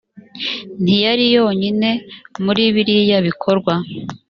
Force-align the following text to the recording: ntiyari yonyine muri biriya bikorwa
ntiyari 0.83 1.25
yonyine 1.35 1.89
muri 2.43 2.63
biriya 2.75 3.17
bikorwa 3.27 3.73